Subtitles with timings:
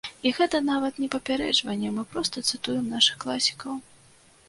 [0.27, 3.83] І гэта нават не папярэджванне, мы проста цытуем нашых класікаў.